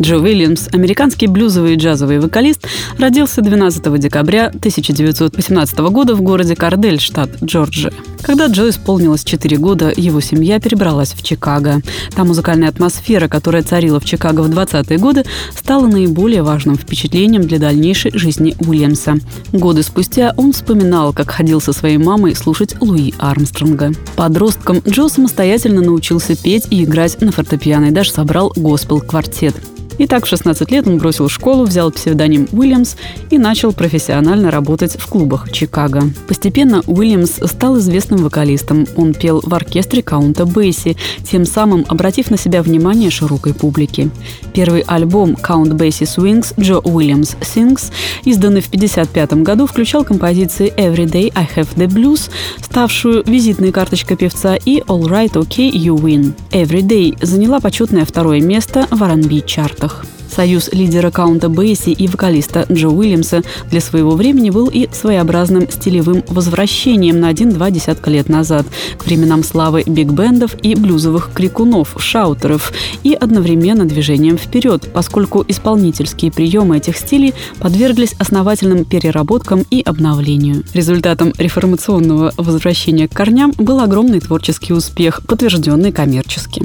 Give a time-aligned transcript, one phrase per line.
[0.00, 2.66] Джо Уильямс, американский блюзовый и джазовый вокалист,
[2.98, 7.92] родился 12 декабря 1918 года в городе Кардель, штат Джорджия.
[8.22, 11.82] Когда Джо исполнилось 4 года, его семья перебралась в Чикаго.
[12.14, 15.24] Та музыкальная атмосфера, которая царила в Чикаго в 20-е годы,
[15.56, 19.16] стала наиболее важным впечатлением для дальнейшей жизни Уильямса.
[19.52, 23.92] Годы спустя он вспоминал, как ходил со своей мамой слушать Луи Армстронга.
[24.16, 29.56] Подростком Джо самостоятельно научился петь и играть на фортепиано и даже собрал госпел-квартет.
[29.98, 32.94] И так в 16 лет он бросил школу, взял псевдоним Уильямс
[33.30, 36.04] и начал профессионально работать в клубах Чикаго.
[36.28, 38.86] Постепенно Уильямс стал известным вокалистом.
[38.96, 40.96] Он пел в оркестре Каунта Бейси,
[41.28, 44.10] тем самым обратив на себя внимание широкой публики.
[44.54, 47.92] Первый альбом Count Basie Swings Джо Уильямс Sings,
[48.24, 52.30] изданный в 1955 году, включал композиции Every Day I Have the Blues,
[52.62, 56.34] ставшую визитной карточкой певца, и All Right Okay You Win.
[56.52, 60.18] Every Day заняла почетное второе место в R&B чартах концертах.
[60.38, 66.22] Союз лидера каунта Бейси и вокалиста Джо Уильямса для своего времени был и своеобразным стилевым
[66.28, 68.66] возвращением на один-два десятка лет назад
[68.98, 72.72] к временам славы биг-бендов и блюзовых крикунов, шаутеров
[73.02, 80.62] и одновременно движением вперед, поскольку исполнительские приемы этих стилей подверглись основательным переработкам и обновлению.
[80.74, 86.62] Результатом реформационного возвращения к корням был огромный творческий успех, подтвержденный коммерчески.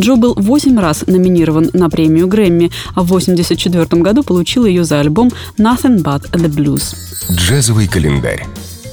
[0.00, 4.98] Джо был восемь раз номинирован на премию Грэмми, а в 1984 году получил ее за
[5.00, 6.94] альбом «Nothing But the Blues».
[7.30, 8.46] Джазовый календарь.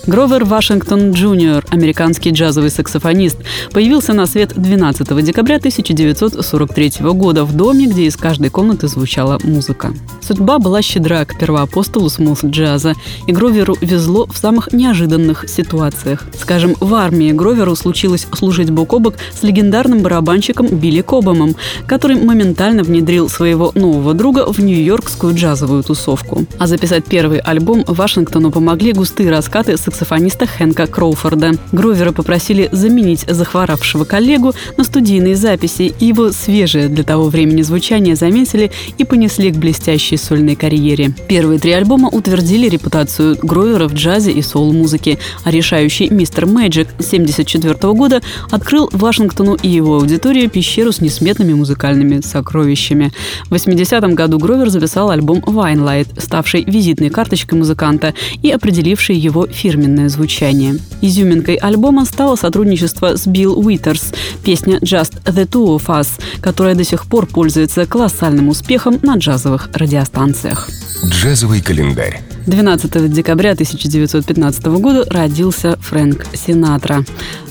[0.08, 3.40] Гровер Вашингтон Джуниор, американский джазовый саксофонист,
[3.74, 9.94] появился на свет 12 декабря 1943 года в доме, где из каждой комнаты звучала музыка.
[10.22, 12.94] Судьба была щедра к первоапостолу смус-джаза,
[13.28, 16.24] и Гроверу везло в самых неожиданных ситуациях.
[16.40, 22.16] Скажем, в армии Гроверу случилось служить бок о бок с легендарным барабанщиком Билли Кобомом, который
[22.16, 26.46] моментально внедрил своего нового друга в нью-йоркскую джазовую тусовку.
[26.58, 31.54] А записать первый альбом Вашингтону помогли густые раскаты саксофона саксофониста Хэнка Кроуфорда.
[31.72, 38.16] Гровера попросили заменить захворавшего коллегу на студийные записи, и его свежее для того времени звучание
[38.16, 41.16] заметили и понесли к блестящей сольной карьере.
[41.28, 47.94] Первые три альбома утвердили репутацию Гровера в джазе и соул-музыке, а решающий «Мистер Мэджик» 1974
[47.94, 48.22] года
[48.52, 53.12] открыл Вашингтону и его аудитории пещеру с несметными музыкальными сокровищами.
[53.50, 58.14] В 80-м году Гровер записал альбом «Wine Light», ставший визитной карточкой музыканта
[58.44, 60.78] и определивший его фирменный фирменное звучание.
[61.02, 66.08] Изюминкой альбома стало сотрудничество с Билл Уитерс, песня «Just the Two of Us»,
[66.42, 70.70] которая до сих пор пользуется колоссальным успехом на джазовых радиостанциях.
[71.06, 72.22] Джазовый календарь.
[72.48, 77.04] 12 декабря 1915 года родился Фрэнк Синатра.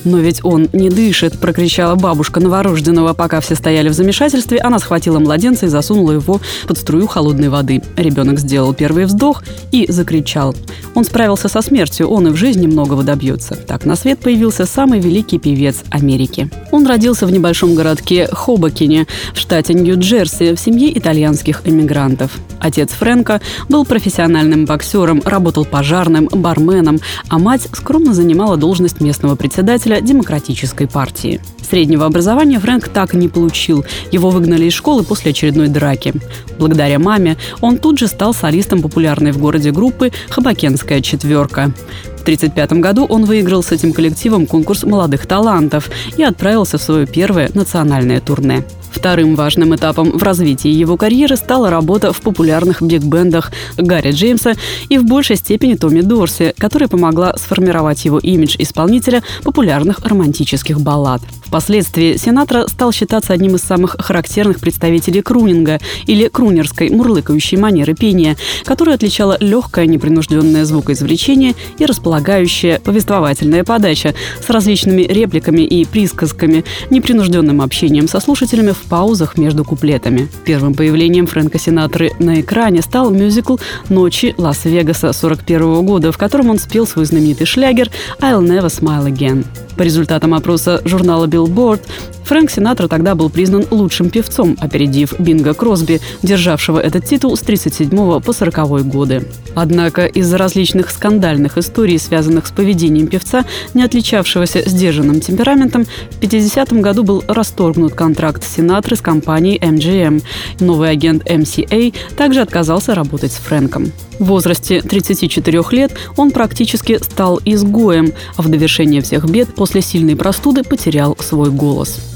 [0.05, 3.13] «Но ведь он не дышит!»– прокричала бабушка новорожденного.
[3.13, 7.83] Пока все стояли в замешательстве, она схватила младенца и засунула его под струю холодной воды.
[7.97, 10.55] Ребенок сделал первый вздох и закричал.
[10.95, 13.55] Он справился со смертью, он и в жизни многого добьется.
[13.55, 16.49] Так на свет появился самый великий певец Америки.
[16.71, 22.31] Он родился в небольшом городке Хобокине в штате Нью-Джерси в семье итальянских эмигрантов.
[22.61, 30.01] Отец Фрэнка был профессиональным боксером, работал пожарным, барменом, а мать скромно занимала должность местного председателя
[30.01, 31.41] Демократической партии.
[31.69, 33.85] Среднего образования Фрэнк так и не получил.
[34.13, 36.15] Его выгнали из школы после очередной драки.
[36.59, 41.73] Благодаря маме он тут же стал солистом популярной в городе группы «Хабакенская четверка».
[42.19, 47.07] В 1935 году он выиграл с этим коллективом конкурс молодых талантов и отправился в свое
[47.07, 48.65] первое национальное турне.
[48.97, 54.55] Вторым важным этапом в развитии его карьеры стала работа в популярных биг-бендах Гарри Джеймса
[54.89, 61.21] и в большей степени Томми Дорси, которая помогла сформировать его имидж исполнителя популярных романтических баллад.
[61.57, 68.37] Впоследствии Синатра стал считаться одним из самых характерных представителей крунинга или крунерской мурлыкающей манеры пения,
[68.67, 74.15] которая отличала легкое непринужденное звукоизвлечение и располагающая повествовательная подача
[74.47, 80.29] с различными репликами и присказками, непринужденным общением со слушателями в паузах между куплетами.
[80.45, 83.57] Первым появлением Фрэнка Синатры на экране стал мюзикл
[83.89, 89.47] «Ночи Лас-Вегаса» 41 года, в котором он спел свой знаменитый шлягер «I'll never smile again».
[89.77, 91.81] По результатам опроса журнала Billboard,
[92.27, 98.21] Фрэнк Синатра тогда был признан лучшим певцом, опередив Бинга Кросби, державшего этот титул с 37
[98.21, 99.29] по 40 годы.
[99.55, 103.45] Однако из-за различных скандальных историй, связанных с поведением певца,
[103.75, 110.23] не отличавшегося сдержанным темпераментом, в 50 году был расторгнут контракт Синатры с компанией MGM.
[110.59, 113.93] Новый агент MCA также отказался работать с Фрэнком.
[114.19, 120.17] В возрасте 34 лет он практически стал изгоем, а в довершение всех бед после сильной
[120.17, 122.16] простуды потерял свой голос.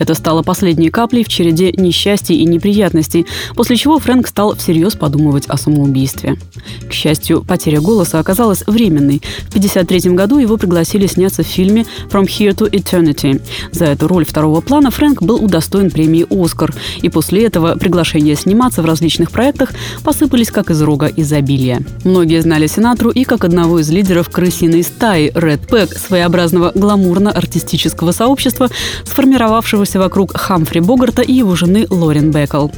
[0.00, 5.46] Это стало последней каплей в череде несчастий и неприятностей, после чего Фрэнк стал всерьез подумывать
[5.46, 6.36] о самоубийстве.
[6.88, 9.20] К счастью, потеря голоса оказалась временной.
[9.42, 13.42] В 1953 году его пригласили сняться в фильме «From Here to Eternity».
[13.72, 18.80] За эту роль второго плана Фрэнк был удостоен премии «Оскар», и после этого приглашения сниматься
[18.80, 19.72] в различных проектах
[20.02, 21.82] посыпались как из рога изобилия.
[22.04, 28.68] Многие знали Синатру и как одного из лидеров крысиной стаи Red Pack, своеобразного гламурно-артистического сообщества,
[29.04, 32.68] сформировавшегося крутившейся вокруг Хамфри Богарта и его жены Лорен Беккл.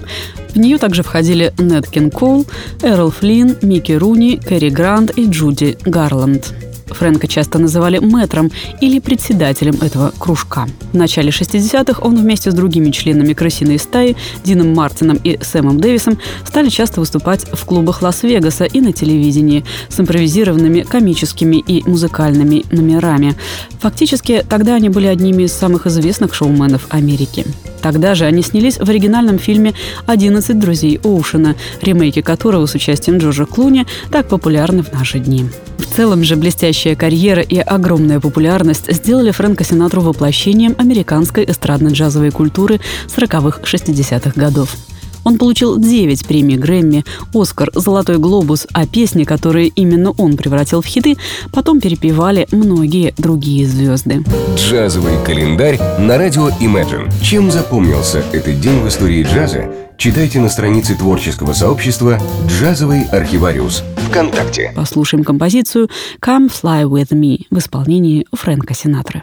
[0.55, 2.47] В нее также входили Нед Кин Коул,
[2.83, 6.55] Эрл Флинн, Микки Руни, Кэрри Грант и Джуди Гарланд.
[6.93, 8.51] Фрэнка часто называли мэтром
[8.81, 10.67] или председателем этого кружка.
[10.93, 16.19] В начале 60-х он вместе с другими членами крысиной стаи Дином Мартином и Сэмом Дэвисом
[16.47, 23.35] стали часто выступать в клубах Лас-Вегаса и на телевидении с импровизированными комическими и музыкальными номерами.
[23.81, 27.45] Фактически, тогда они были одними из самых известных шоуменов Америки.
[27.83, 29.75] Тогда же они снялись в оригинальном фильме
[30.07, 35.47] «11 друзей Оушена», ремейки которого с участием Джорджа Клуни так популярны в наши дни.
[35.79, 36.37] В целом же
[36.83, 44.75] блестящая карьера и огромная популярность сделали Фрэнка Синатру воплощением американской эстрадно-джазовой культуры 40-х-60-х годов.
[45.25, 47.05] Он получил 9 премий Грэмми,
[47.35, 51.17] Оскар, Золотой глобус, а песни, которые именно он превратил в хиты,
[51.53, 54.25] потом перепевали многие другие звезды.
[54.57, 57.13] Джазовый календарь на радио Imagine.
[57.23, 59.73] Чем запомнился этот день в истории джаза?
[59.97, 62.19] Читайте на странице творческого сообщества
[62.49, 64.73] «Джазовый архивариус» ВКонтакте.
[64.75, 65.89] Послушаем композицию
[66.21, 69.23] «Come Fly With Me» в исполнении Фрэнка Синатры.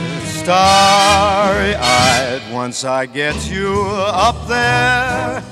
[0.43, 2.41] starry eyed.
[2.51, 3.85] Once I get you
[4.25, 5.43] up there,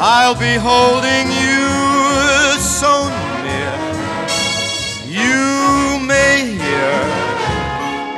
[0.00, 1.62] I'll be holding you
[2.58, 2.92] so
[3.46, 3.76] near.
[5.06, 6.96] You may hear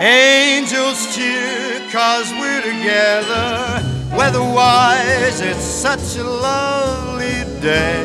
[0.01, 3.85] angels cheer, cause we're together.
[4.17, 8.05] Weatherwise, it's such a lovely day.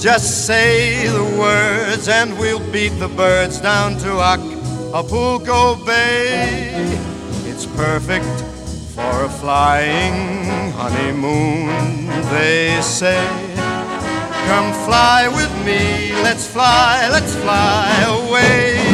[0.00, 4.53] Just say the words and we'll beat the birds down to October.
[4.94, 6.70] Acapulco Bay.
[7.46, 8.24] It's perfect
[8.94, 13.26] for a flying honeymoon, they say.
[14.46, 18.93] Come fly with me, let's fly, let's fly away.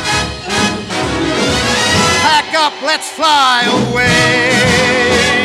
[2.55, 5.40] up, let's fly away.